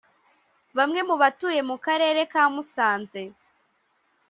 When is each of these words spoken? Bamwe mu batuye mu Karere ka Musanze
Bamwe 0.77 0.99
mu 1.07 1.15
batuye 1.21 1.61
mu 1.69 1.75
Karere 1.85 2.21
ka 2.31 2.43
Musanze 2.53 3.21